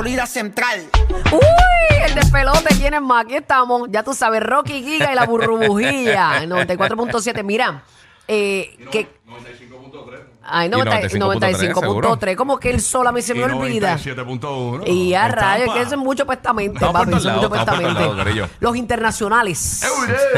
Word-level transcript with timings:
Florida 0.00 0.24
Central. 0.24 0.88
Uy, 1.30 1.96
el 2.06 2.14
despelote, 2.14 2.74
¿quién 2.74 2.94
es 2.94 3.02
más? 3.02 3.26
Aquí 3.26 3.34
estamos. 3.34 3.86
Ya 3.90 4.02
tú 4.02 4.14
sabes, 4.14 4.42
Rocky 4.42 4.82
Giga 4.82 5.12
y 5.12 5.14
la 5.14 5.26
burbujilla. 5.26 6.42
94.7. 6.46 7.44
Mira, 7.44 7.84
eh, 8.26 8.78
que... 8.90 9.08
Ay, 10.42 10.68
Y 10.68 10.70
90 10.70 11.00
95.3, 11.02 11.72
95.3. 11.74 12.34
Como 12.36 12.58
que 12.58 12.70
el 12.70 12.80
sol 12.80 13.06
a 13.06 13.12
mí 13.12 13.20
se 13.22 13.34
me 13.34 13.44
olvida. 13.44 13.96
97.1. 13.98 14.88
Y 14.88 15.14
a 15.14 15.28
rayos, 15.28 15.74
que 15.74 15.82
eso 15.82 15.94
es 15.94 15.98
mucho 16.00 16.26
pestamente, 16.26 16.74
Estamos 16.74 16.92
por 16.94 17.00
papi. 17.00 17.10
todos 17.10 17.20
Eso 17.22 17.28
es 17.30 17.36
mucho 17.36 17.48
lados, 17.54 17.60
estamos 17.60 17.80
por 17.80 17.86
todos 17.86 17.94
pestamente. 17.94 18.00
lados, 18.00 18.24
corillo. 18.24 18.56
Los 18.60 18.76
internacionales. 18.76 19.84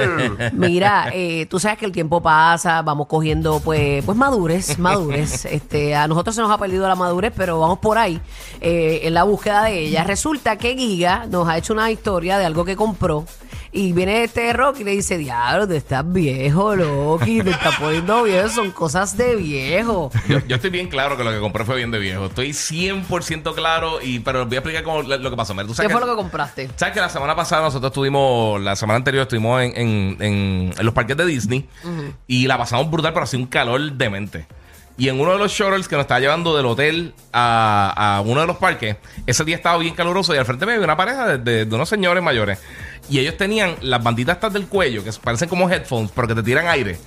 Mira, 0.53 1.11
eh, 1.13 1.47
tú 1.47 1.59
sabes 1.59 1.79
que 1.79 1.87
el 1.87 1.93
tiempo 1.93 2.21
pasa, 2.21 2.83
vamos 2.83 3.07
cogiendo 3.07 3.61
pues, 3.61 4.05
pues 4.05 4.17
madurez, 4.17 4.79
madurez. 4.79 5.45
Este, 5.53 5.95
a 5.95 6.09
nosotros 6.09 6.35
se 6.35 6.43
nos 6.43 6.51
ha 6.51 6.59
perdido 6.59 6.89
la 6.89 6.95
madurez, 6.95 7.33
pero 7.37 7.61
vamos 7.61 7.79
por 7.79 7.99
ahí 7.99 8.21
eh, 8.61 9.01
en 9.05 9.15
la 9.15 9.23
búsqueda 9.25 9.65
de 9.65 9.79
ella. 9.81 10.05
Resulta 10.05 10.57
que 10.57 10.75
Giga 10.77 11.27
nos 11.29 11.49
ha 11.49 11.59
hecho 11.59 11.73
una 11.75 11.91
historia 11.91 12.39
de 12.39 12.45
algo 12.47 12.65
que 12.65 12.75
compró. 12.77 13.25
Y 13.75 13.93
viene 13.95 14.23
este 14.25 14.53
Rocky 14.53 14.83
y 14.83 14.85
le 14.85 14.91
dice, 14.91 15.17
diablo, 15.17 15.67
te 15.67 15.79
estás 15.79 16.05
viejo, 16.13 16.77
Rocky, 16.77 17.41
te 17.43 17.49
estás 17.51 17.75
poniendo 17.77 18.23
viejo, 18.25 18.47
son 18.51 18.71
cosas 18.71 19.17
de 19.17 19.35
viejo. 19.37 20.11
Yo, 20.29 20.41
yo 20.47 20.57
estoy 20.57 20.69
bien 20.69 20.89
claro 20.89 21.17
que 21.17 21.25
lo 21.25 21.31
que 21.31 21.41
compré 21.41 21.65
fue 21.65 21.77
bien 21.77 21.91
de 21.91 21.99
viejo. 21.99 22.27
Estoy 22.27 22.51
100% 22.51 23.55
claro, 23.55 24.03
y 24.03 24.19
pero 24.19 24.45
voy 24.45 24.57
a 24.57 24.59
explicar 24.59 24.83
cómo, 24.83 25.01
lo 25.03 25.31
que 25.31 25.37
pasó. 25.37 25.55
Mira, 25.55 25.65
tú 25.67 25.73
¿Qué 25.73 25.77
sabes 25.79 25.93
fue 25.93 26.01
que- 26.03 26.07
lo 26.07 26.13
que 26.13 26.17
compraste? 26.23 26.71
¿Sabes 26.77 26.93
que 26.93 27.01
la 27.01 27.09
semana 27.09 27.35
pasada 27.35 27.63
nosotros 27.63 27.91
estuvimos, 27.91 28.61
la 28.61 28.77
semana 28.77 28.99
anterior 28.99 29.23
estuvimos 29.23 29.63
en, 29.63 29.73
en- 29.75 30.17
en- 30.21 30.75
en 30.79 30.85
los 30.85 30.93
parques 30.93 31.17
de 31.17 31.25
Disney 31.25 31.67
y 32.27 32.47
la 32.47 32.59
pasamos 32.59 32.91
brutal, 32.91 33.15
pero 33.15 33.25
hacía 33.25 33.39
un 33.41 33.47
calor 33.47 33.81
demente. 33.93 34.47
Y 34.99 35.09
en 35.09 35.19
uno 35.19 35.33
de 35.33 35.39
los 35.39 35.51
shuttles 35.51 35.89
que 35.89 35.97
nos 35.97 36.03
estaba 36.05 36.21
llevando 36.21 36.55
del 36.55 36.67
hotel 36.67 37.15
a, 37.33 38.17
a 38.19 38.21
uno 38.21 38.43
de 38.43 38.47
los 38.47 38.59
parques, 38.59 38.97
ese 39.27 39.43
día 39.45 39.57
estaba 39.57 39.79
bien 39.79 39.95
caluroso 39.95 40.35
y 40.35 40.39
al 40.39 40.45
frente 40.45 40.67
me 40.67 40.73
había 40.73 40.85
una 40.85 40.99
pareja 40.99 41.27
de, 41.27 41.39
de- 41.39 41.65
de 41.65 41.75
unos 41.75 41.89
señores 41.89 42.23
mayores. 42.23 42.59
Y 43.09 43.19
ellos 43.19 43.37
tenían 43.37 43.75
las 43.81 44.03
banditas 44.03 44.37
estas 44.37 44.53
del 44.53 44.67
cuello, 44.67 45.03
que 45.05 45.11
parecen 45.23 45.49
como 45.49 45.69
headphones, 45.71 46.11
pero 46.15 46.29
que 46.29 46.35
te 46.35 46.43
tiran 46.43 46.69
aire. 46.69 46.99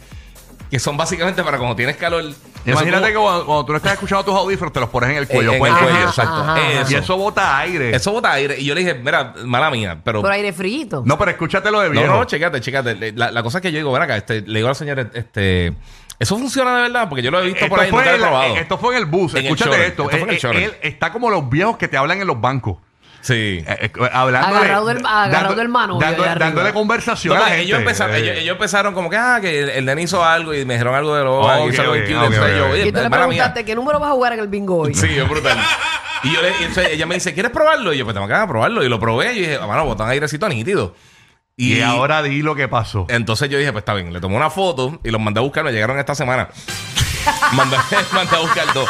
Que 0.69 0.79
son 0.79 0.97
básicamente 0.97 1.43
para 1.43 1.57
cuando 1.57 1.75
tienes 1.75 1.95
calor. 1.95 2.23
Imagínate 2.65 3.09
que 3.09 3.13
cuando, 3.13 3.45
cuando 3.45 3.65
tú 3.65 3.71
no 3.73 3.77
estás 3.77 3.93
escuchando 3.93 4.25
tus 4.25 4.33
audífonos, 4.33 4.73
te 4.73 4.79
los 4.79 4.89
pones 4.89 5.11
en 5.11 5.17
el 5.17 5.27
cuello. 5.27 5.53
en 5.53 5.59
pues, 5.59 5.71
el 5.71 5.77
Ajá, 5.77 5.85
cuello, 5.85 6.07
exacto. 6.07 6.33
ajá, 6.33 6.71
Eso. 6.81 6.91
Y 6.91 6.95
eso 6.95 7.17
bota 7.17 7.59
aire. 7.59 7.95
Eso 7.95 8.11
bota 8.11 8.31
aire. 8.33 8.59
Y 8.59 8.65
yo 8.65 8.73
le 8.73 8.81
dije, 8.81 8.95
mira, 8.95 9.35
mala 9.45 9.69
mía, 9.69 9.99
pero 10.03 10.21
Por 10.21 10.31
aire 10.31 10.51
frío. 10.51 11.03
No, 11.05 11.17
pero 11.19 11.31
escúchatelo 11.31 11.79
de 11.81 11.89
No, 11.89 11.91
viejo. 12.01 12.13
no, 12.15 12.23
chécate, 12.25 12.59
chécate. 12.61 13.11
La, 13.13 13.31
la 13.31 13.43
cosa 13.43 13.59
es 13.59 13.61
que 13.61 13.71
yo 13.71 13.77
digo, 13.77 13.91
ven 13.91 14.01
acá, 14.01 14.17
este, 14.17 14.41
le 14.41 14.59
digo 14.59 14.67
a 14.67 14.71
la 14.71 14.75
señora, 14.75 15.07
este, 15.13 15.75
¿eso 16.17 16.37
funciona 16.37 16.75
de 16.77 16.81
verdad? 16.83 17.07
Porque 17.07 17.21
yo 17.21 17.29
lo 17.29 17.39
he 17.41 17.45
visto 17.45 17.67
por 17.69 17.79
ahí, 17.79 17.91
fue 17.91 17.99
nunca 17.99 18.11
lo 18.11 18.17
he 18.17 18.27
probado. 18.27 18.55
esto 18.57 18.77
fue 18.79 18.95
en 18.95 18.99
el 19.01 19.05
bus. 19.05 19.35
En 19.35 19.43
Escúchate 19.45 19.85
esto. 19.85 20.03
Esto 20.09 20.17
fue 20.17 20.21
en 20.21 20.29
el 20.29 20.63
Eh, 20.63 20.65
él 20.65 20.73
está 20.81 21.11
como 21.11 21.29
los 21.29 21.47
viejos 21.47 21.77
que 21.77 21.87
te 21.87 21.95
hablan 21.97 22.19
en 22.19 22.25
los 22.27 22.41
bancos. 22.41 22.77
Sí. 23.25 23.63
Eh, 23.65 23.65
eh, 23.67 23.91
hablando 24.13 24.47
Agarrado 24.49 24.85
del- 24.85 25.03
agarrado 25.03 25.55
del 25.55 25.67
mano, 25.67 25.97
dándole 25.99 26.69
No, 26.69 26.73
conversación 26.75 27.33
a 27.35 27.39
la 27.39 27.41
porque 27.45 27.55
gente. 27.57 27.65
ellos, 27.65 27.79
empezaron, 27.79 28.15
Eh, 28.15 28.19
ellos, 28.19 28.37
ellos 28.37 28.51
empezaron 28.53 28.93
como 28.93 29.09
que, 29.09 29.17
ah, 29.17 29.39
que 29.41 29.63
el, 29.63 29.69
el 29.69 29.85
nene 29.85 30.03
hizo 30.03 30.23
algo 30.23 30.53
y 30.53 30.63
me 30.63 30.75
dijeron 30.75 30.93
algo 30.93 31.15
de 31.15 31.23
lo 31.23 31.67
hizo 31.67 31.81
algo 31.81 31.95
Entonces 31.95 32.55
yo, 32.55 32.67
oye, 32.69 32.87
Y 32.87 32.91
tú 32.91 32.97
le 33.01 33.09
mía. 33.09 33.17
preguntaste, 33.17 33.65
¿qué 33.65 33.73
número 33.73 33.99
vas 33.99 34.09
a 34.09 34.13
jugar 34.13 34.33
en 34.33 34.41
el 34.41 34.47
bingo 34.47 34.77
hoy? 34.77 34.93
Sí, 34.93 35.07
es 35.17 35.27
brutal. 35.27 35.57
Y 36.23 36.33
yo 36.33 36.41
le, 36.41 36.49
y 36.49 36.63
entonces 36.63 36.89
ella 36.91 37.05
me 37.05 37.15
dice, 37.15 37.33
¿quieres 37.35 37.51
probarlo? 37.51 37.93
Y 37.93 37.97
yo, 37.99 38.03
pues 38.05 38.15
tengo 38.15 38.27
que 38.27 38.33
probarlo. 38.47 38.83
Y 38.83 38.89
lo 38.89 38.99
probé 38.99 39.33
y 39.33 39.39
dije, 39.41 39.59
mano, 39.59 39.85
botan 39.85 40.07
airecito 40.09 40.47
nítido. 40.49 40.95
y, 41.55 41.81
ahora 41.81 42.23
di 42.23 42.41
lo 42.41 42.55
que 42.55 42.67
pasó. 42.67 43.05
Entonces 43.09 43.47
yo 43.49 43.59
dije, 43.59 43.71
pues 43.71 43.81
está 43.83 43.93
bien, 43.93 44.11
le 44.11 44.19
tomé 44.19 44.35
una 44.35 44.49
foto 44.49 44.99
y 45.03 45.11
los 45.11 45.21
mandé 45.21 45.39
a 45.39 45.43
buscar, 45.43 45.63
me 45.63 45.71
llegaron 45.71 45.99
esta 45.99 46.15
semana. 46.15 46.47
mandé, 47.53 47.77
mandé 48.13 48.35
a 48.35 48.39
buscar 48.39 48.73
dos. 48.73 48.89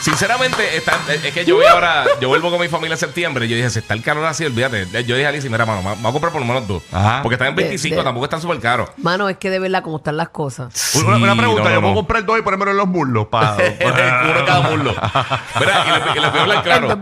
Sinceramente, 0.00 0.76
está- 0.76 0.98
es 1.12 1.32
que 1.32 1.44
yo 1.44 1.56
voy 1.56 1.64
ahora, 1.66 2.04
yo 2.20 2.28
vuelvo 2.28 2.50
con 2.50 2.60
mi 2.60 2.68
familia 2.68 2.94
en 2.94 2.98
septiembre 2.98 3.46
y 3.46 3.48
yo 3.48 3.56
dije, 3.56 3.70
si 3.70 3.78
está 3.78 3.94
el 3.94 4.02
calor 4.02 4.24
así, 4.26 4.44
olvídate. 4.44 4.86
Yo 5.04 5.14
dije 5.16 5.26
a 5.26 5.30
Alicia, 5.30 5.50
mira, 5.50 5.64
mano, 5.64 5.82
me 5.82 5.94
voy 5.96 6.08
a 6.08 6.12
comprar 6.12 6.32
por 6.32 6.40
lo 6.42 6.46
menos 6.46 6.66
dos. 6.68 6.82
Ajá. 6.92 7.20
Porque 7.22 7.34
están 7.34 7.48
en 7.48 7.56
De- 7.56 7.62
25, 7.64 7.96
de- 7.96 8.02
tampoco 8.04 8.24
están 8.24 8.40
súper 8.40 8.58
caros. 8.60 8.90
Mano, 8.98 9.28
es 9.28 9.38
que 9.38 9.50
de 9.50 9.58
verdad 9.58 9.82
cómo 9.82 9.96
están 9.98 10.16
las 10.16 10.28
cosas. 10.28 10.94
una, 10.96 11.16
una 11.16 11.36
pregunta, 11.36 11.62
no, 11.64 11.68
no, 11.68 11.74
yo 11.74 11.80
puedo 11.80 11.94
comprar 11.94 12.24
dos 12.24 12.38
y 12.38 12.42
ponérmelo 12.42 12.70
en 12.72 12.76
los 12.76 12.86
muslos 12.88 13.26
para... 13.28 13.54
Uno 13.84 14.38
en 14.38 14.46
cada 14.46 14.60
muslo. 14.70 14.94
Mira, 15.60 15.84
y 15.86 15.90
le, 15.90 16.18
y 16.18 16.22
le 16.22 16.28
voy 16.30 16.38
a 16.38 16.42
hablar 16.42 16.62
claro. 16.62 16.98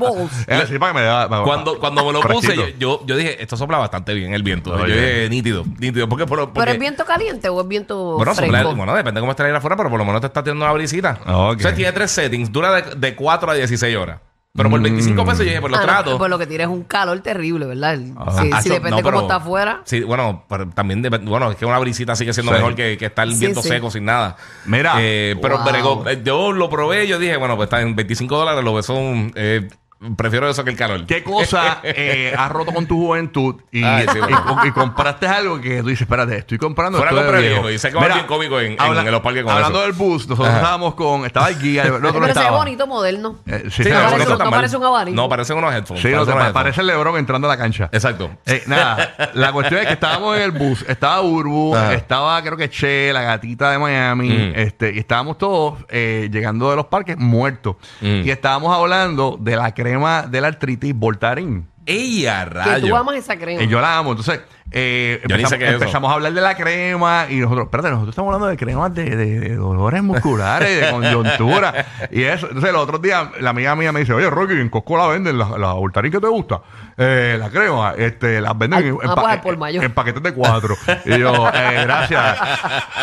Cuando, 1.45 1.79
cuando 1.79 2.05
me 2.05 2.13
lo 2.13 2.21
puse, 2.21 2.55
yo, 2.57 2.69
yo, 2.79 3.01
yo 3.07 3.17
dije, 3.17 3.43
esto 3.43 3.57
sopla 3.57 3.79
bastante 3.79 4.15
bien 4.15 4.35
el 4.35 4.43
viento. 4.43 4.73
Oye. 4.73 4.89
Yo 4.89 4.95
dije, 4.95 5.29
nítido, 5.31 5.65
nítido. 5.79 6.09
Porque, 6.09 6.27
por, 6.27 6.39
porque, 6.41 6.61
¿Pero 6.61 6.73
es 6.73 6.79
viento 6.79 7.05
caliente 7.05 7.49
o 7.49 7.61
es 7.61 7.69
viento 7.69 8.17
Bueno, 8.17 8.35
fresco? 8.35 8.55
sopla- 8.57 8.75
bueno, 8.77 8.95
depende 8.95 9.19
de 9.19 9.23
cómo 9.23 9.33
esté 9.33 9.43
el 9.43 9.47
aire 9.47 9.59
afuera, 9.59 9.77
pero 9.77 9.91
por 9.91 9.99
lo 9.99 10.05
menos 10.05 10.21
te 10.21 10.27
está 10.27 10.43
tirando 10.43 10.65
una 10.65 10.73
brisita. 10.75 11.19
Ok. 11.27 11.53
Entonces 11.53 11.75
tiene 11.75 11.93
tres 11.93 12.11
settings, 12.11 12.51
dura 12.53 12.73
de, 12.73 12.82
de 12.97 13.15
4 13.17 13.51
a 13.51 13.55
16 13.55 13.97
horas. 13.97 14.21
Pero 14.55 14.69
por 14.69 14.83
25 14.83 15.25
pesos 15.25 15.39
yo 15.39 15.45
dije, 15.45 15.61
pues 15.63 15.71
lo 15.71 15.79
Ah, 15.79 15.81
no, 15.81 15.87
trato. 15.87 16.19
pues 16.19 16.29
lo 16.29 16.39
que 16.39 16.47
tiene 16.47 16.65
es 16.65 16.69
un 16.69 16.83
calor 16.85 17.19
terrible, 17.21 17.65
¿verdad? 17.65 17.99
Ah. 18.19 18.33
si, 18.43 18.51
Ah, 18.53 18.61
si 18.61 18.69
eso- 18.69 18.75
depende 18.75 19.01
no, 19.01 19.03
cómo 19.03 19.23
está 19.23 19.37
afuera. 19.37 19.81
Sí, 19.87 20.03
bueno, 20.03 20.45
pero 20.47 20.69
también 20.69 21.03
dep- 21.03 21.25
bueno, 21.27 21.51
es 21.51 21.57
que 21.57 21.65
una 21.65 21.79
brisita 21.79 22.15
sigue 22.17 22.35
siendo 22.35 22.53
Sí. 22.53 22.59
mejor 22.59 22.75
que, 22.75 22.99
que 22.99 23.07
estar 23.07 23.27
el 23.27 23.33
Sí, 23.33 23.41
viento 23.41 23.63
sí. 23.63 23.69
seco 23.71 23.91
sin 23.91 24.05
nada. 24.05 24.37
Mira. 24.67 24.97
Eh, 24.99 25.37
pero 25.41 25.57
Wow. 25.57 25.67
bregó. 25.67 26.05
Eh, 26.07 26.21
yo 26.23 26.53
lo 26.53 26.69
probé, 26.69 27.07
yo 27.07 27.19
dije, 27.19 27.39
bueno, 27.39 27.57
pues 27.57 27.69
está 27.69 27.81
en 27.81 27.97
25 27.97 28.37
dólares, 28.37 28.63
lo 28.63 28.83
son 28.83 29.33
eh, 29.37 29.71
prefiero 30.17 30.49
eso 30.49 30.65
que 30.65 30.71
el 30.71 30.77
calor. 30.77 31.07
¿Qué 31.07 31.23
cosa 31.23 31.81
eh, 31.83 32.35
has 32.39 32.51
roto 32.51 32.73
con 32.73 32.87
tu 32.87 32.97
juventud 33.07 33.57
y, 33.71 33.83
Ay, 33.85 34.07
sí, 34.13 34.19
y- 34.19 34.21
bueno. 34.21 34.61
y 34.65 34.71
compraste 34.73 35.27
algo 35.27 35.61
que 35.61 35.81
tú 35.83 35.89
dices, 35.89 36.03
espérate, 36.03 36.39
estoy 36.39 36.59
comprando 36.59 36.99
Fuera 36.99 37.11
esto 37.13 37.21
de 37.21 37.27
compra 37.27 37.41
viejo"? 37.41 37.55
viejo, 37.63 37.71
y 37.71 37.79
sé 37.79 37.91
que 37.91 37.97
va 37.97 38.07
bien 38.09 38.27
cómico 38.27 38.61
en- 38.61 38.73
en- 38.81 38.99
en 39.07 39.11
los 39.13 39.21
parques 39.21 39.43
con 39.45 39.53
Hablando 39.53 39.79
eso. 39.79 39.87
del 39.87 39.93
bus, 39.97 40.29
nosotros 40.29 40.49
Ajá. 40.49 40.59
estábamos 40.59 40.95
con, 40.95 41.25
estaba 41.27 41.49
el 41.49 41.59
guía, 41.59 41.83
el 41.85 41.93
otro 41.95 42.01
no 42.01 42.13
Pero 42.13 42.23
se 42.27 42.27
ve 42.27 42.31
estaba. 42.41 42.57
bonito, 42.59 42.87
moderno. 42.87 43.37
Eh, 43.47 43.65
sí, 43.71 43.83
no, 43.85 43.91
parece- 43.91 44.11
bonito. 44.11 44.17
no 44.17 44.23
está 44.33 44.45
no 44.45 44.51
mal. 44.51 44.59
parece 44.59 44.77
un 44.77 44.85
abanico. 44.85 45.17
No, 45.17 45.29
parecen 45.29 45.57
unos 45.57 45.75
headphones. 45.75 46.03
Sí, 46.03 46.09
no, 46.09 46.15
parecen 46.15 46.15
te 46.15 46.17
unos 46.23 46.27
pa- 46.27 46.33
headphones. 46.49 46.53
parece 46.53 46.81
el 46.81 46.87
Lebron 46.89 47.17
entrando 47.19 47.47
a 47.49 47.51
la 47.51 47.57
cancha. 47.57 47.89
Exacto. 47.93 48.31
Eh, 48.47 48.63
nada, 48.67 49.15
la 49.35 49.53
cuestión 49.53 49.81
es 49.81 49.87
que 49.87 49.93
estábamos 49.95 50.37
en 50.37 50.43
el 50.43 50.51
bus, 50.51 50.85
estaba 50.89 51.21
Urbu, 51.23 51.77
Ajá. 51.77 51.95
estaba 51.95 52.43
creo 52.43 52.57
que 52.57 52.69
Che, 52.71 53.13
la 53.13 53.23
gatita 53.23 53.71
de 53.71 53.79
Miami, 53.79 54.29
Mm. 54.31 54.53
este, 54.57 54.93
y 54.95 54.99
estábamos 54.99 55.39
todos 55.39 55.79
eh, 55.89 56.29
llegando 56.33 56.71
de 56.71 56.77
los 56.77 56.87
parques 56.87 57.17
muertos. 57.19 57.77
Mm. 58.01 58.23
Y 58.25 58.31
estábamos 58.31 58.77
hablando 58.77 59.37
de 59.41 59.57
la 59.57 59.73
crema 59.75 59.92
de 60.31 60.41
la 60.41 60.49
artritis 60.49 60.95
Voltaren. 60.95 61.67
¡Ey, 61.85 62.27
a 62.29 62.45
Que 62.45 62.51
rayo! 62.51 62.89
tú 62.89 62.97
amas 62.97 63.17
esa 63.17 63.37
crema. 63.37 63.61
Y 63.61 63.67
yo 63.67 63.81
la 63.81 63.99
amo. 63.99 64.11
Entonces, 64.13 64.41
eh, 64.71 65.21
Yo 65.29 65.37
ni 65.37 65.43
sé 65.45 65.57
empezamos, 65.57 65.59
qué 65.59 65.65
es 65.65 65.71
eso. 65.71 65.79
empezamos 65.83 66.11
a 66.13 66.15
hablar 66.15 66.33
de 66.33 66.41
la 66.41 66.55
crema 66.55 67.27
y 67.29 67.37
nosotros, 67.41 67.65
espérate, 67.67 67.91
nosotros 67.91 68.13
estamos 68.13 68.29
hablando 68.33 68.47
de 68.47 68.57
cremas 68.57 68.95
de, 68.95 69.17
de- 69.17 69.41
de 69.41 69.57
dolores 69.57 70.01
musculares, 70.01 70.81
de 70.81 70.91
coyuntura 70.93 71.85
y 72.13 72.23
eso. 72.23 72.47
Entonces, 72.47 72.73
los 72.73 72.83
otros 72.85 73.03
días, 73.03 73.27
la 73.41 73.51
amiga 73.51 73.75
mía 73.75 73.91
me 73.91 73.99
dice, 74.01 74.13
oye, 74.13 74.31
Rocky, 74.31 74.55
en 74.55 74.69
Costco 74.69 74.97
la 74.97 75.09
venden, 75.09 75.37
la, 75.37 75.59
la 75.59 75.73
Voltaren 75.73 76.13
que 76.13 76.21
te 76.21 76.29
gusta, 76.29 76.61
eh, 76.97 77.37
la 77.39 77.51
crema, 77.51 77.95
este, 77.99 78.41
las 78.41 78.57
venden 78.57 78.79
Al- 78.79 78.85
en, 78.85 78.95
en 79.03 79.11
ah, 79.11 79.15
pa- 79.17 79.23
pues 79.23 79.33
al 79.35 79.41
por 79.41 79.57
mayor. 79.59 79.83
en 79.85 79.93
paquetes 79.93 80.23
de 80.23 80.33
cuatro. 80.35 80.77
y 81.05 81.19
yo, 81.19 81.49
eh, 81.53 81.81
gracias, 81.83 82.39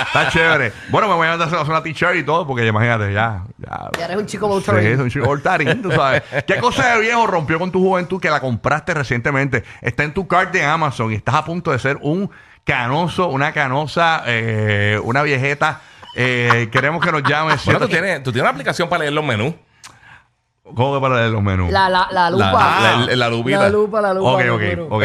está 0.08 0.30
chévere. 0.30 0.72
Bueno, 0.90 1.10
me 1.10 1.16
voy 1.16 1.28
a 1.28 1.32
mandar 1.32 1.54
a 1.54 1.62
hacer 1.62 1.70
una 1.70 1.84
t-shirt 1.84 2.16
y 2.16 2.24
todo, 2.24 2.48
porque 2.48 2.66
imagínate, 2.66 3.12
ya, 3.14 3.44
ya. 3.69 3.90
Ya 3.97 4.06
eres 4.06 4.18
un 4.18 4.25
chico 4.25 4.62
Sí, 4.62 4.72
un 4.72 5.81
tú 5.81 5.91
sabes. 5.91 6.24
¿Qué 6.47 6.57
cosa 6.57 6.96
de 6.96 7.02
viejo 7.02 7.28
rompió 7.28 7.59
con 7.59 7.72
tu 7.72 7.80
juventud 7.80 8.19
que 8.19 8.30
la 8.30 8.40
compraste 8.40 8.94
recientemente? 8.94 9.63
Está 9.81 10.03
en 10.03 10.13
tu 10.13 10.28
cart 10.28 10.52
de 10.52 10.63
Amazon 10.63 11.12
y 11.12 11.16
estás 11.16 11.35
a 11.35 11.46
punto 11.46 11.72
de 11.72 11.80
ser 11.80 11.97
un 12.02 12.30
canoso, 12.63 13.28
una 13.30 13.52
canosa, 13.52 14.24
eh, 14.25 15.00
una 15.03 15.24
viejeta. 15.24 15.81
Eh, 16.16 16.69
queremos 16.72 17.03
que 17.03 17.12
nos 17.12 17.24
llames. 17.24 17.63
Bueno, 17.66 17.81
tú 17.81 17.88
tienes, 17.88 18.24
tú 18.24 18.31
tienes 18.31 18.44
una 18.44 18.52
aplicación 18.52 18.90
para 18.90 19.02
leer 19.02 19.13
los 19.13 19.24
menús. 19.24 19.53
¿Cómo 20.75 20.96
que 20.96 21.02
para 21.02 21.16
leer 21.18 21.31
los 21.31 21.41
menús? 21.44 21.72
La, 21.72 21.90
la, 21.90 22.07
la 22.12 22.30
lupa. 22.30 22.52
La- 22.52 23.06
la- 23.07 23.16
la 23.16 23.30
lupita. 23.30 23.59
La 23.59 23.69
lupa, 23.69 24.02
la 24.02 24.13
lupa. 24.13 24.31
Ok, 24.31 24.41
ok, 24.52 24.62
ok. 24.90 25.03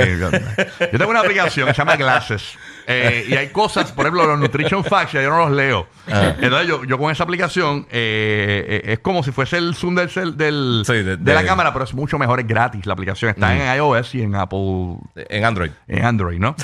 Yo 0.92 0.98
tengo 0.98 1.10
una 1.10 1.20
aplicación 1.20 1.66
que 1.66 1.74
se 1.74 1.78
llama 1.78 1.96
Glasses. 1.96 2.56
Eh, 2.86 3.24
y 3.30 3.34
hay 3.34 3.48
cosas, 3.48 3.92
por 3.92 4.04
ejemplo, 4.04 4.26
los 4.26 4.38
Nutrition 4.38 4.84
Facts, 4.84 5.12
ya 5.12 5.22
yo 5.22 5.30
no 5.30 5.38
los 5.38 5.52
leo. 5.52 5.86
Ah. 6.12 6.34
Entonces, 6.38 6.68
yo, 6.68 6.84
yo 6.84 6.98
con 6.98 7.10
esa 7.10 7.24
aplicación 7.24 7.86
eh, 7.90 8.82
eh, 8.84 8.92
es 8.92 8.98
como 8.98 9.22
si 9.22 9.32
fuese 9.32 9.56
el 9.56 9.74
zoom 9.74 9.94
del, 9.94 10.10
cel- 10.10 10.34
del- 10.34 10.82
Sí, 10.86 10.92
de- 10.92 11.16
de, 11.16 11.32
la 11.34 11.40
de- 11.40 11.46
cámara, 11.46 11.72
pero 11.72 11.86
es 11.86 11.94
mucho 11.94 12.18
mejor, 12.18 12.40
es 12.40 12.46
gratis. 12.46 12.84
La 12.84 12.92
aplicación 12.92 13.30
está 13.30 13.54
en 13.56 13.74
iOS 13.78 14.14
y 14.16 14.22
en 14.22 14.34
Apple, 14.34 14.98
En 15.14 15.44
Android. 15.46 15.70
en 15.88 16.04
Android, 16.04 16.38
¿no? 16.38 16.54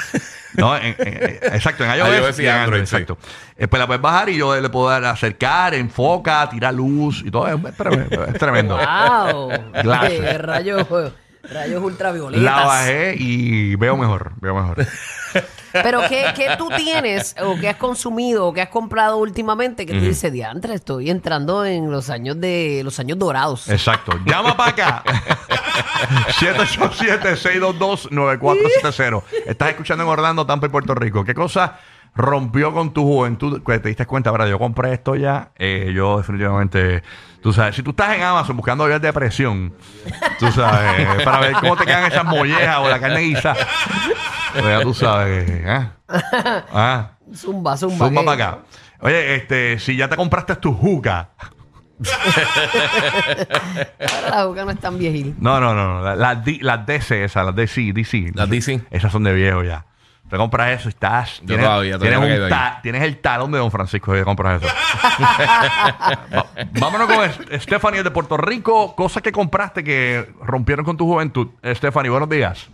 no 0.58 0.76
en- 0.76 0.94
en- 0.98 1.38
exacto, 1.54 1.84
en 1.84 1.90
iOS, 1.98 2.08
iOS 2.18 2.38
y 2.38 2.42
y 2.42 2.46
en 2.48 2.52
Android, 2.52 2.64
Android, 2.80 2.80
sí. 2.86 2.96
exacto. 2.96 3.18
Eh, 3.56 3.66
pues 3.68 3.80
la 3.80 3.86
puedes 3.86 4.02
bajar 4.02 4.28
y 4.28 4.36
yo 4.36 4.58
le 4.60 4.68
puedo 4.68 4.90
dar 4.90 5.02
acercar, 5.06 5.72
enfoca, 5.74 6.48
tirar 6.50 6.74
luz 6.74 7.22
y 7.24 7.30
todo. 7.30 7.48
Es, 7.48 7.54
es 7.64 8.38
tremendo. 8.38 8.78
Wow. 8.90 9.50
Eh, 10.10 10.38
rayos, 10.38 10.86
rayos 11.42 11.82
ultravioletas. 11.82 12.44
La 12.44 12.64
bajé 12.64 13.16
y 13.18 13.74
veo 13.76 13.96
mejor, 13.96 14.32
veo 14.40 14.54
mejor. 14.54 14.86
Pero 15.72 16.00
¿qué, 16.08 16.26
qué 16.34 16.56
tú 16.58 16.68
tienes 16.76 17.36
o 17.40 17.56
qué 17.58 17.68
has 17.68 17.76
consumido 17.76 18.46
o 18.46 18.52
qué 18.52 18.62
has 18.62 18.70
comprado 18.70 19.18
últimamente 19.18 19.86
que 19.86 19.92
tú 19.92 20.00
dices, 20.00 20.32
diantre, 20.32 20.74
estoy 20.74 21.10
entrando 21.10 21.64
en 21.64 21.90
los 21.90 22.10
años 22.10 22.40
de 22.40 22.82
los 22.84 22.98
años 22.98 23.18
dorados? 23.18 23.68
Exacto. 23.68 24.18
Llama 24.26 24.56
para 24.56 24.70
acá. 24.70 25.04
787-622-9470. 26.40 29.22
Estás 29.46 29.70
escuchando 29.70 30.04
en 30.04 30.10
Orlando, 30.10 30.46
Tampa 30.46 30.66
y 30.66 30.70
Puerto 30.70 30.94
Rico. 30.94 31.24
¿Qué 31.24 31.34
cosa 31.34 31.78
rompió 32.14 32.72
con 32.72 32.92
tu 32.92 33.02
juventud, 33.02 33.62
que 33.64 33.78
te 33.78 33.88
diste 33.88 34.06
cuenta, 34.06 34.30
verdad, 34.30 34.48
yo 34.48 34.58
compré 34.58 34.92
esto 34.92 35.14
ya, 35.16 35.52
eh, 35.56 35.92
yo 35.94 36.18
definitivamente, 36.18 37.02
tú 37.42 37.52
sabes, 37.52 37.76
si 37.76 37.82
tú 37.82 37.90
estás 37.90 38.16
en 38.16 38.22
Amazon 38.22 38.56
buscando 38.56 38.84
ollas 38.84 39.00
de 39.00 39.12
presión, 39.12 39.72
tú 40.38 40.50
sabes, 40.52 41.06
para 41.24 41.40
ver 41.40 41.52
cómo 41.54 41.76
te 41.76 41.84
quedan 41.86 42.10
esas 42.10 42.24
mollejas 42.24 42.78
o 42.78 42.88
la 42.88 42.98
carne 43.00 43.20
guisa, 43.20 43.54
pues 44.52 44.64
ya 44.64 44.82
tú 44.82 44.94
sabes, 44.94 45.64
¿ah? 45.66 45.92
Ah, 46.72 47.10
Zumba, 47.34 47.76
zumba. 47.76 48.06
zumba 48.06 48.24
para 48.24 48.32
acá. 48.32 48.58
Oye, 49.02 49.36
este, 49.36 49.78
si 49.78 49.96
ya 49.96 50.08
te 50.08 50.16
compraste 50.16 50.56
tu 50.56 50.74
juca, 50.74 51.30
Ahora 54.00 54.30
la 54.30 54.44
boca 54.46 54.64
no 54.64 54.70
es 54.70 54.80
tan 54.80 54.98
viejil. 54.98 55.34
no, 55.38 55.60
no, 55.60 55.74
no, 55.74 56.00
no, 56.00 56.16
las 56.16 56.46
las 56.62 56.86
DC, 56.86 57.24
esas, 57.24 57.44
las 57.44 57.54
DC, 57.54 57.92
DC. 57.92 58.32
Las 58.34 58.48
DC. 58.48 58.80
Esas 58.90 59.12
son 59.12 59.24
de 59.24 59.34
viejo 59.34 59.62
ya. 59.62 59.84
Te 60.30 60.36
compras 60.36 60.78
eso 60.80 60.88
y 60.88 60.90
estás. 60.90 61.40
Yo 61.40 61.46
tienes, 61.48 61.66
todavía, 61.66 61.98
todavía 61.98 62.18
tienes, 62.20 62.38
no 62.38 62.44
un 62.44 62.50
ta- 62.50 62.78
tienes 62.82 63.02
el 63.02 63.18
talón 63.18 63.50
de 63.50 63.58
Don 63.58 63.70
Francisco 63.70 64.14
y 64.14 64.18
te 64.20 64.24
compras 64.24 64.62
eso. 64.62 64.72
Va- 66.34 66.46
vámonos 66.80 67.08
con 67.12 67.24
Es- 67.50 67.62
Stephanie 67.64 68.02
de 68.02 68.10
Puerto 68.10 68.36
Rico. 68.36 68.94
Cosas 68.94 69.22
que 69.22 69.32
compraste 69.32 69.82
que 69.84 70.32
rompieron 70.42 70.84
con 70.84 70.96
tu 70.96 71.06
juventud. 71.06 71.48
Stephanie, 71.74 72.10
buenos 72.10 72.28
días. 72.28 72.68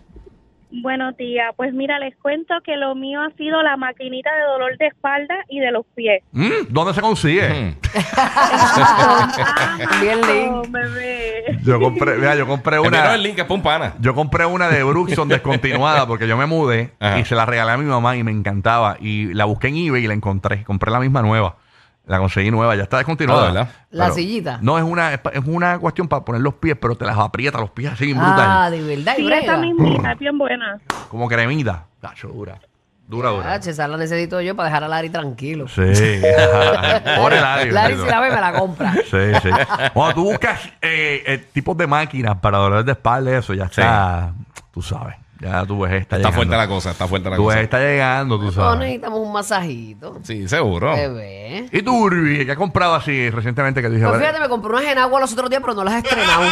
Buenos 0.70 1.16
días. 1.16 1.52
Pues 1.56 1.72
mira, 1.72 1.98
les 1.98 2.14
cuento 2.16 2.54
que 2.64 2.76
lo 2.76 2.94
mío 2.94 3.20
ha 3.22 3.30
sido 3.36 3.62
la 3.62 3.76
maquinita 3.76 4.34
de 4.34 4.42
dolor 4.42 4.76
de 4.78 4.86
espalda 4.88 5.34
y 5.48 5.60
de 5.60 5.70
los 5.70 5.86
pies. 5.94 6.22
Mm, 6.32 6.66
¿Dónde 6.70 6.92
se 6.92 7.00
consigue? 7.00 7.48
Mm. 7.48 7.76
Bien 10.00 10.20
Oh, 10.22 10.62
link. 10.62 10.72
bebé. 10.72 11.58
Yo 11.62 11.80
compré, 11.80 12.16
mira, 12.16 12.34
yo 12.36 12.46
compré 12.46 12.78
una. 12.78 13.14
el 13.14 13.22
link, 13.22 13.38
es 13.38 13.44
pana. 13.62 13.94
Yo 14.00 14.14
compré 14.14 14.44
una 14.46 14.68
de 14.68 14.82
Bruxon 14.82 15.28
descontinuada 15.28 16.06
porque 16.06 16.26
yo 16.28 16.36
me 16.36 16.46
mudé 16.46 16.92
Ajá. 17.00 17.18
y 17.20 17.24
se 17.24 17.34
la 17.34 17.46
regalé 17.46 17.72
a 17.72 17.76
mi 17.76 17.84
mamá 17.84 18.16
y 18.16 18.22
me 18.22 18.30
encantaba. 18.32 18.96
Y 19.00 19.32
la 19.34 19.44
busqué 19.44 19.68
en 19.68 19.76
eBay 19.76 20.04
y 20.04 20.08
la 20.08 20.14
encontré. 20.14 20.64
Compré 20.64 20.90
la 20.90 21.00
misma 21.00 21.22
nueva. 21.22 21.56
La 22.06 22.18
conseguí 22.18 22.50
nueva, 22.52 22.76
ya 22.76 22.84
está 22.84 22.98
descontinuada. 22.98 23.42
Ah, 23.48 23.52
¿verdad? 23.52 23.68
La 23.90 24.04
Pero- 24.04 24.14
sillita. 24.14 24.58
No, 24.62 24.78
es 24.78 24.84
una, 24.84 25.14
es 25.14 25.20
una 25.44 25.78
cuestión 25.80 26.06
para 26.06 26.24
poner 26.24 26.40
los 26.40 26.54
pies, 26.54 26.76
pero 26.80 26.94
te 26.94 27.04
las 27.04 27.18
aprieta 27.18 27.58
los 27.58 27.70
pies 27.70 27.92
así 27.92 28.06
bien 28.06 28.18
Ah, 28.20 28.68
brutal. 28.68 28.70
de 28.72 28.96
verdad. 28.96 29.14
y 29.18 29.26
Sí, 29.26 29.32
esa 29.32 29.56
mismita 29.56 30.12
es 30.12 30.18
bien 30.18 30.38
buena. 30.38 30.78
Como 31.08 31.26
cremita. 31.28 31.86
Tacho, 32.00 32.28
dura. 32.28 32.60
Dura, 33.08 33.30
dura. 33.30 33.52
Ah, 33.54 33.60
che, 33.60 33.70
esa 33.70 33.86
la 33.88 33.96
necesito 33.96 34.40
yo 34.40 34.54
para 34.56 34.68
dejar 34.68 34.84
a 34.84 34.88
Lari 34.88 35.10
tranquilo. 35.10 35.66
Sí. 35.68 35.80
Pobre 37.16 37.40
Larry. 37.40 37.70
Lari, 37.70 37.94
bendito. 37.94 38.04
si 38.04 38.10
la 38.10 38.20
ve, 38.20 38.30
me 38.30 38.40
la 38.40 38.52
compra. 38.52 38.92
Sí, 38.92 39.34
sí. 39.42 39.50
Cuando 39.92 40.14
tú 40.14 40.24
buscas 40.24 40.60
eh, 40.82 41.22
eh, 41.26 41.44
tipos 41.52 41.76
de 41.76 41.86
máquinas 41.86 42.36
para 42.38 42.58
dolor 42.58 42.84
de 42.84 42.92
espalda, 42.92 43.36
eso 43.38 43.54
ya 43.54 43.64
está. 43.64 44.32
Tú 44.72 44.82
sabes. 44.82 45.16
Ya 45.46 45.64
tu 45.64 45.78
vejez 45.80 46.02
está, 46.02 46.16
Está 46.16 46.28
llegando. 46.30 46.36
fuerte 46.36 46.56
la 46.56 46.68
cosa, 46.68 46.90
está 46.90 47.06
fuerte 47.06 47.30
la 47.30 47.36
cosa. 47.36 47.48
vejez 47.48 47.64
está 47.64 47.78
llegando, 47.78 48.38
tú 48.38 48.44
No, 48.46 48.52
sabes. 48.52 48.80
necesitamos 48.80 49.20
un 49.20 49.32
masajito. 49.32 50.18
Sí, 50.22 50.48
seguro. 50.48 50.92
Bebé. 50.94 51.66
¿Y 51.70 51.82
tú, 51.82 51.96
Urbi, 52.04 52.44
qué 52.44 52.50
has 52.52 52.58
comprado 52.58 52.94
así 52.96 53.30
recientemente 53.30 53.80
que 53.80 53.88
tú 53.88 53.94
dije? 53.94 54.06
Pues 54.06 54.18
fíjate, 54.18 54.40
me 54.40 54.48
compré 54.48 54.72
unas 54.72 54.84
enagua 54.84 55.20
los 55.20 55.32
otros 55.32 55.48
días, 55.50 55.62
pero 55.62 55.74
no 55.74 55.84
las 55.84 55.94
he 55.94 55.98
estrenado. 55.98 56.42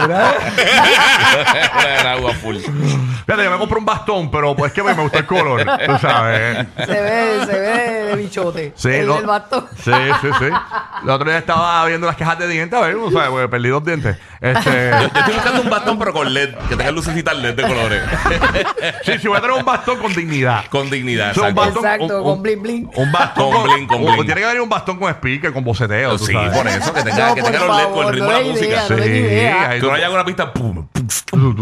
el 2.00 2.06
agua 2.06 2.32
full. 2.34 2.56
Fíjate, 3.30 3.44
yo 3.44 3.50
me 3.52 3.58
compré 3.58 3.78
un 3.78 3.84
bastón, 3.84 4.30
pero 4.30 4.56
pues 4.56 4.72
que 4.72 4.82
me 4.82 4.92
gusta 4.94 5.18
el 5.18 5.26
color, 5.26 5.64
tú 5.86 5.98
sabes. 6.00 6.66
se 6.76 6.86
ve, 7.00 7.46
se 7.46 7.58
ve 7.60 8.04
de 8.08 8.16
bichote. 8.16 8.72
Sí, 8.74 8.88
el 8.88 9.06
no- 9.06 9.14
del 9.14 9.26
bastón. 9.26 9.66
Sí, 9.76 9.92
sí, 10.20 10.28
sí. 10.40 10.44
El 11.04 11.10
otro 11.10 11.28
día 11.30 11.38
estaba 11.38 11.84
viendo 11.86 12.08
las 12.08 12.16
cajas 12.16 12.40
de 12.40 12.48
dientes, 12.48 12.76
a 12.76 12.82
ver, 12.82 12.94
tú 12.96 13.10
sabes, 13.12 13.30
porque 13.30 13.48
perdí 13.48 13.68
dos 13.68 13.84
dientes. 13.84 14.16
Este, 14.40 14.90
Yo 14.90 15.06
estoy 15.20 15.34
buscando 15.34 15.62
un 15.62 15.70
bastón, 15.70 15.98
pero 15.98 16.12
con 16.12 16.32
LED, 16.34 16.54
que 16.68 16.74
tenga 16.76 16.90
lucecitas 16.90 17.36
LED 17.36 17.54
de 17.54 17.62
colores. 17.62 18.02
sí, 19.04 19.12
sí, 19.20 19.28
voy 19.28 19.36
a 19.38 19.40
tener 19.40 19.56
un 19.56 19.64
bastón 19.64 19.98
con 19.98 20.12
dignidad. 20.12 20.64
con 20.68 20.90
dignidad, 20.90 21.30
O 21.30 21.34
sea, 21.34 21.42
un 21.44 21.48
exacto. 21.50 21.80
bastón- 21.82 21.84
Exacto, 21.84 22.18
un- 22.18 22.24
con 22.24 22.42
bling 22.42 22.62
bling. 22.62 22.90
Un 22.96 23.12
bastón 23.12 23.52
Con 23.52 23.62
bling, 23.64 23.86
con 23.86 24.04
bling. 24.04 24.26
Tiene 24.26 24.40
que 24.40 24.46
venir 24.46 24.60
un 24.62 24.68
bastón 24.68 24.98
con 24.98 25.08
speaker, 25.10 25.52
con 25.52 25.62
boceteo, 25.64 26.16
tú 26.18 26.26
Sí, 26.26 26.32
sabes. 26.32 26.56
por 26.56 26.66
eso, 26.66 26.92
que 26.92 27.02
tenga, 27.02 27.28
No, 27.28 27.34
que 27.36 27.42
tenga 27.42 27.58
los 27.60 27.76
LED 27.76 27.84
con 27.90 28.06
el 28.06 28.12
ritmo 28.14 28.26
no 28.30 28.32
de 28.38 28.44
la 28.44 28.50
música. 28.50 28.76
no 28.88 28.96
Sí, 28.96 29.02
Que 29.04 29.78
tú- 29.80 29.90
haya 29.92 30.10
una 30.10 30.24
pista, 30.24 30.52
pum, 30.52 30.86
con, 31.40 31.56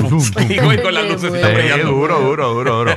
Qué 0.49 1.83
duro, 1.85 2.19
duro, 2.21 2.49
duro, 2.53 2.77
duro. 2.79 2.93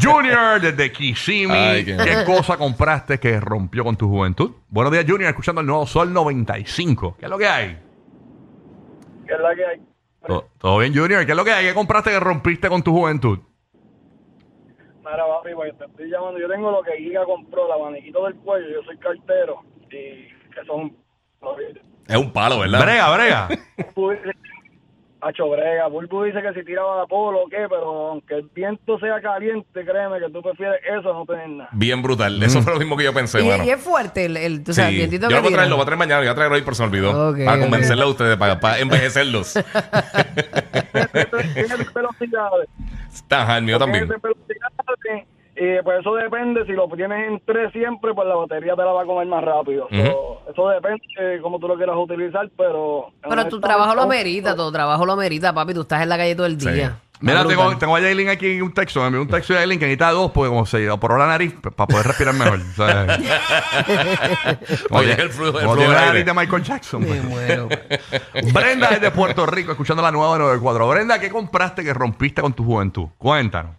Junior, 0.00 0.60
desde 0.60 0.90
Kissimmee. 0.92 1.56
Ay, 1.56 1.84
qué- 1.84 1.96
qué... 1.96 2.24
cosa 2.24 2.56
compraste 2.56 3.18
que 3.18 3.38
rompió 3.40 3.84
con 3.84 3.96
tu 3.96 4.08
juventud? 4.08 4.52
Buenos 4.68 4.92
días, 4.92 5.04
Junior, 5.06 5.30
escuchando 5.30 5.60
el 5.60 5.66
nuevo 5.66 5.86
Sol 5.86 6.12
95. 6.12 7.16
¿Qué 7.18 7.26
es 7.26 7.30
lo 7.30 7.38
que 7.38 7.46
hay? 7.46 7.78
que 9.26 9.34
es 9.34 9.40
la 9.40 9.54
que 9.54 9.64
hay. 9.64 9.80
¿Todo, 10.26 10.48
todo 10.58 10.78
bien, 10.78 10.92
Junior? 10.94 11.24
¿Qué 11.24 11.32
es 11.32 11.36
lo 11.36 11.44
que 11.44 11.52
hay? 11.52 11.66
¿Qué 11.66 11.74
compraste 11.74 12.10
que 12.10 12.20
rompiste 12.20 12.68
con 12.68 12.82
tu 12.82 12.92
juventud? 12.92 13.38
Mira, 14.98 15.26
papi, 15.26 15.54
porque 15.54 15.72
te 15.72 15.84
estoy 15.84 16.10
llamando. 16.10 16.38
Yo 16.38 16.48
tengo 16.48 16.70
lo 16.70 16.82
que 16.82 16.96
Giga 16.98 17.24
compró, 17.24 17.66
el 17.66 17.72
abaniquito 17.72 18.24
del 18.24 18.34
cuello. 18.36 18.66
Yo 18.68 18.82
soy 18.84 18.96
cartero. 18.98 19.62
Y 19.86 20.28
que 20.52 20.64
son. 20.66 20.96
Es 22.06 22.16
un 22.16 22.32
palo, 22.32 22.58
¿verdad? 22.58 22.82
Brega, 22.82 23.14
brega. 23.14 23.48
Hacho 25.22 25.50
brega. 25.50 25.86
Bulbu 25.88 26.24
dice 26.24 26.40
que 26.40 26.52
si 26.58 26.64
tiraba 26.64 26.96
la 26.98 27.06
polo 27.06 27.42
o 27.42 27.48
qué, 27.48 27.66
pero 27.68 28.08
aunque 28.10 28.36
el 28.36 28.48
viento 28.54 28.98
sea 28.98 29.20
caliente, 29.20 29.84
créeme 29.84 30.18
que 30.18 30.30
tú 30.32 30.42
prefieres 30.42 30.80
eso 30.98 31.12
no 31.12 31.26
tener 31.26 31.48
nada. 31.48 31.68
Bien 31.72 32.00
brutal. 32.02 32.42
Eso 32.42 32.62
fue 32.62 32.72
lo 32.72 32.78
mismo 32.78 32.96
que 32.96 33.04
yo 33.04 33.12
pensé, 33.12 33.42
Y, 33.42 33.48
mano. 33.48 33.64
y 33.64 33.70
es 33.70 33.80
fuerte 33.80 34.24
el, 34.24 34.36
el, 34.36 34.64
tú 34.64 34.72
Sí. 34.72 34.80
sabes, 34.80 34.90
el 34.92 34.96
Yo 34.96 34.98
vientito 35.08 35.28
lo 35.30 35.40
voy 35.42 35.50
a 35.50 35.54
traer, 35.56 35.68
lo 35.68 35.76
voy 35.76 35.82
a 35.82 35.86
traer 35.86 35.98
mañana, 35.98 36.20
lo 36.20 36.24
voy 36.26 36.32
a 36.32 36.34
traer 36.34 36.52
hoy, 36.52 36.62
pero 36.62 36.74
se 36.74 36.82
me 36.82 36.88
olvidó. 36.88 37.30
Ok, 37.30 37.38
para 37.44 37.56
ok. 37.56 37.60
convencerle 37.62 38.02
a 38.02 38.06
ustedes, 38.06 38.36
para, 38.38 38.60
para 38.60 38.78
envejecerlos. 38.78 39.54
Velocidades. 41.94 42.68
Ajá, 43.28 43.58
el 43.58 43.64
mío 43.64 43.78
también. 43.78 44.08
Velocidades. 44.08 45.26
Y 45.62 45.82
pues 45.82 46.00
eso 46.00 46.14
depende, 46.14 46.64
si 46.64 46.72
lo 46.72 46.88
tienes 46.88 47.28
en 47.28 47.38
3 47.44 47.70
siempre, 47.72 48.14
pues 48.14 48.26
la 48.26 48.34
batería 48.34 48.74
te 48.74 48.82
la 48.82 48.92
va 48.92 49.02
a 49.02 49.04
comer 49.04 49.26
más 49.26 49.44
rápido. 49.44 49.88
So, 49.90 50.40
eso 50.50 50.68
depende 50.70 51.02
de 51.22 51.40
cómo 51.42 51.58
tú 51.58 51.68
lo 51.68 51.76
quieras 51.76 51.96
utilizar, 51.98 52.48
pero... 52.56 53.08
Pero 53.28 53.44
tu 53.46 53.60
trabajo 53.60 53.94
lo 53.94 54.00
amerita, 54.02 54.56
tu 54.56 54.72
trabajo 54.72 55.04
lo 55.04 55.12
amerita, 55.12 55.52
papi. 55.52 55.74
Tú 55.74 55.82
estás 55.82 56.02
en 56.02 56.08
la 56.08 56.16
calle 56.16 56.34
todo 56.34 56.46
el 56.46 56.58
Sí. 56.58 56.70
día. 56.70 56.96
Mira, 57.22 57.46
tengo, 57.46 57.76
tengo 57.76 57.94
a 57.94 58.00
Jaylin 58.00 58.30
aquí 58.30 58.56
en 58.56 58.62
un 58.62 58.72
texto. 58.72 59.00
Me 59.00 59.08
envió 59.08 59.20
un 59.20 59.28
texto 59.28 59.52
de 59.52 59.58
Jaylin 59.58 59.78
que 59.78 59.84
necesita 59.84 60.10
dos, 60.12 60.30
porque 60.30 60.48
como 60.48 60.64
se 60.64 60.90
operó 60.90 61.18
la 61.18 61.26
nariz, 61.26 61.52
p- 61.52 61.70
para 61.70 61.86
poder 61.88 62.06
respirar 62.06 62.32
mejor. 62.34 62.58
Oye, 64.90 65.12
el 65.12 65.28
flujo, 65.28 65.58
el 65.60 65.66
flujo 65.66 65.76
del 65.82 65.92
la 65.92 66.06
nariz 66.06 66.24
de 66.24 66.32
Michael 66.32 66.62
Jackson. 66.62 67.02
Me 67.02 67.08
pues. 67.08 67.24
muero. 67.24 67.68
Brenda 68.54 68.88
es 68.88 69.02
de 69.02 69.10
Puerto 69.10 69.44
Rico, 69.44 69.72
escuchando 69.72 70.02
la 70.02 70.10
nueva 70.10 70.38
94. 70.38 70.88
Brenda, 70.88 71.18
¿qué 71.18 71.28
compraste 71.30 71.84
que 71.84 71.92
rompiste 71.92 72.40
con 72.40 72.54
tu 72.54 72.64
juventud? 72.64 73.08
Cuéntanos. 73.18 73.76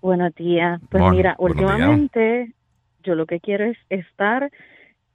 Buenos 0.00 0.34
días. 0.34 0.80
Pues 0.90 1.02
Bueno, 1.02 1.16
mira, 1.16 1.36
días. 1.38 1.40
últimamente 1.40 2.52
yo 3.02 3.14
lo 3.14 3.26
que 3.26 3.40
quiero 3.40 3.66
es 3.66 3.78
estar 3.88 4.50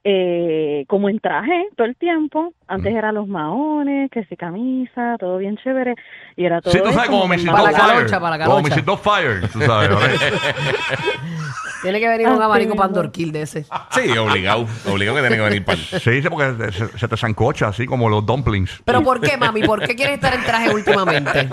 eh, 0.07 0.85
como 0.87 1.09
en 1.09 1.19
traje 1.19 1.65
todo 1.75 1.87
el 1.87 1.95
tiempo. 1.95 2.53
Antes 2.67 2.93
Mm. 2.93 2.97
era 2.97 3.11
los 3.11 3.27
maones, 3.27 4.09
que 4.11 4.23
si 4.25 4.35
camisa, 4.37 5.17
todo 5.19 5.37
bien 5.39 5.57
chévere. 5.57 5.95
Y 6.35 6.45
era 6.45 6.61
todo 6.61 6.71
Sí, 6.71 6.79
tú 6.83 6.91
sabes 6.93 7.09
Doubtfire. 7.09 7.45
calocha, 7.75 8.19
para 8.19 8.37
la 8.37 8.45
Como 8.45 8.57
calocha. 8.63 8.75
Mrs. 8.75 8.85
Doubtfire, 8.85 9.47
tú 9.51 9.61
sabes. 9.61 9.89
Tiene 11.81 11.99
que 11.99 12.07
venir 12.07 12.27
un 12.27 12.33
Así 12.33 12.41
abanico. 12.43 12.75
Pandorquil 12.75 13.31
de 13.31 13.43
ese. 13.43 13.63
Sí, 13.91 14.17
obligado. 14.17 14.65
Obligado 14.91 15.17
que 15.17 15.21
tiene 15.27 15.35
que 15.35 15.41
venir. 15.41 15.65
Se 15.99 16.11
dice 16.11 16.29
porque 16.31 16.71
se, 16.71 16.97
se 16.97 17.07
te 17.07 17.17
zancocha 17.17 17.67
así 17.67 17.85
como 17.85 18.09
los 18.09 18.25
dumplings. 18.25 18.81
Pero 18.85 19.03
¿por 19.03 19.21
qué, 19.21 19.37
mami? 19.37 19.61
¿Por 19.63 19.81
qué 19.85 19.95
quieres 19.95 20.15
estar 20.15 20.33
en 20.33 20.43
traje 20.43 20.73
últimamente? 20.73 21.47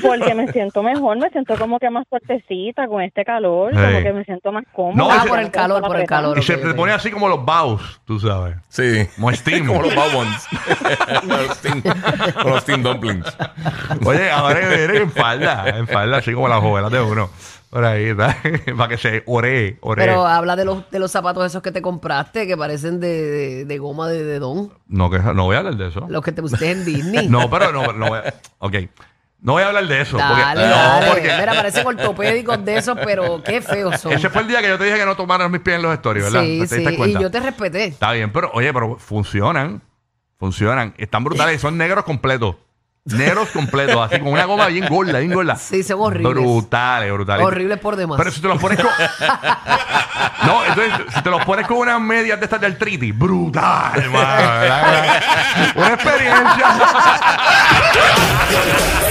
Porque 0.00 0.34
me 0.34 0.46
siento 0.52 0.82
mejor, 0.84 1.18
me 1.18 1.28
siento 1.30 1.56
como 1.58 1.80
que 1.80 1.90
más 1.90 2.06
fuertecita 2.08 2.86
con 2.86 3.02
este 3.02 3.24
calor, 3.24 3.72
Sí. 3.72 3.80
como 3.80 4.02
que 4.02 4.12
me 4.12 4.24
siento 4.24 4.52
más 4.52 4.64
cómoda. 4.72 4.94
No, 4.96 5.10
ah, 5.10 5.16
ese- 5.18 5.28
por 5.28 5.38
el 5.40 5.50
calor, 5.50 5.82
por 5.82 5.96
el 5.98 6.06
calor. 6.06 6.38
Y 6.38 6.42
se 6.42 6.56
te 6.56 6.74
pone 6.74 6.92
así 6.92 7.10
como 7.10 7.28
los 7.28 7.44
baos, 7.44 7.67
tú 8.04 8.20
sabes. 8.20 8.56
Sí. 8.68 9.06
Como 9.16 9.32
steam. 9.32 9.66
Como 9.66 9.82
los 9.82 9.94
Bowbons. 9.94 10.46
los 11.24 11.56
steam, 11.56 11.82
como 12.34 12.54
los 12.54 12.62
steam 12.62 12.82
dumplings. 12.82 13.26
Oye, 14.04 14.30
ahora 14.30 14.60
eres 14.60 15.02
en 15.02 15.10
falda, 15.10 15.68
en 15.68 15.86
falda, 15.86 16.18
así 16.18 16.32
como 16.32 16.48
las 16.48 16.60
jovelas 16.60 16.90
de 16.92 17.00
uno. 17.00 17.30
Por 17.70 17.84
ahí, 17.84 18.06
¿está? 18.06 18.34
para 18.76 18.88
que 18.88 18.96
se 18.96 19.22
oree, 19.26 19.76
oree. 19.82 20.06
Pero 20.06 20.26
habla 20.26 20.56
de 20.56 20.64
los, 20.64 20.90
de 20.90 20.98
los 20.98 21.10
zapatos 21.10 21.44
esos 21.44 21.62
que 21.62 21.70
te 21.70 21.82
compraste, 21.82 22.46
que 22.46 22.56
parecen 22.56 22.98
de, 22.98 23.22
de, 23.22 23.64
de 23.66 23.78
goma 23.78 24.08
de, 24.08 24.24
de 24.24 24.38
don. 24.38 24.72
No, 24.86 25.10
que, 25.10 25.18
no 25.18 25.44
voy 25.44 25.56
a 25.56 25.58
hablar 25.58 25.76
de 25.76 25.88
eso. 25.88 26.06
Los 26.08 26.22
que 26.24 26.32
te 26.32 26.40
pusiste 26.40 26.70
en 26.70 26.84
Disney. 26.86 27.28
No, 27.28 27.50
pero 27.50 27.70
no, 27.72 27.92
no 27.92 28.08
voy 28.08 28.18
a, 28.20 28.34
ok. 28.60 28.74
No 29.40 29.52
voy 29.52 29.62
a 29.62 29.68
hablar 29.68 29.86
de 29.86 30.00
eso. 30.00 30.16
porque, 30.16 30.42
Dale, 30.42 30.68
no, 30.68 31.06
porque 31.12 31.32
Mira, 31.38 31.54
parecen 31.54 31.86
ortopédicos 31.86 32.64
de 32.64 32.76
esos, 32.76 32.98
pero 33.04 33.42
qué 33.42 33.62
feos 33.62 34.00
son. 34.00 34.12
ese 34.12 34.28
fue 34.30 34.42
el 34.42 34.48
día 34.48 34.60
que 34.60 34.68
yo 34.68 34.78
te 34.78 34.84
dije 34.84 34.98
que 34.98 35.06
no 35.06 35.16
tomaras 35.16 35.48
mis 35.50 35.60
pies 35.60 35.76
en 35.76 35.82
los 35.82 35.94
stories, 35.94 36.24
¿verdad? 36.24 36.42
Sí, 36.42 36.60
¿Te 36.68 36.96
sí. 36.96 37.02
Y 37.06 37.12
yo 37.12 37.30
te 37.30 37.40
respeté. 37.40 37.84
Está 37.84 38.12
bien, 38.12 38.32
pero 38.32 38.50
oye, 38.52 38.72
pero 38.72 38.96
funcionan. 38.96 39.82
Funcionan. 40.38 40.94
Están 40.98 41.24
brutales 41.24 41.56
y 41.56 41.58
son 41.58 41.76
negros 41.76 42.04
completos. 42.04 42.56
Negros 43.04 43.48
completos, 43.50 43.96
así 43.96 44.20
con 44.20 44.32
una 44.32 44.44
goma 44.44 44.66
bien 44.66 44.86
gorda, 44.86 45.18
bien 45.18 45.32
gorda. 45.32 45.56
Sí, 45.56 45.82
son 45.82 46.00
horribles. 46.00 46.34
Brutales, 46.34 47.10
brutales. 47.12 47.46
Horribles 47.46 47.78
por 47.78 47.96
demás. 47.96 48.18
Pero 48.18 48.30
si 48.30 48.40
te 48.40 48.48
los 48.48 48.60
pones 48.60 48.78
con. 48.78 48.90
no, 50.46 50.64
entonces, 50.66 50.92
si 51.14 51.22
te 51.22 51.30
los 51.30 51.44
pones 51.44 51.66
con 51.66 51.78
unas 51.78 52.00
medias 52.00 52.38
de 52.38 52.44
estas 52.44 52.60
de 52.60 52.66
artritis, 52.66 53.16
brutal, 53.16 53.92
hermano. 53.96 55.12
Una 55.74 55.94
experiencia. 55.94 56.66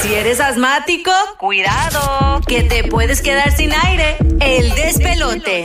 Si 0.02 0.14
eres 0.14 0.40
asmático, 0.40 1.12
cuidado, 1.38 2.42
que 2.48 2.64
te 2.64 2.84
puedes 2.84 3.22
quedar 3.22 3.52
sin 3.52 3.74
aire. 3.74 4.18
El 4.40 4.76
despelote. 4.76 5.56